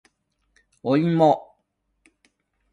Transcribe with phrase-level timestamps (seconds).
[0.81, 1.55] おいも